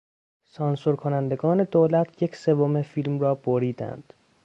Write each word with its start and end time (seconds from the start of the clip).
سانسور 0.55 0.95
کنندگان 1.03 1.63
دولت 1.73 2.23
یک 2.23 2.35
سوم 2.35 2.81
فیلم 2.81 3.19
را 3.19 3.35
بریدند. 3.35 4.13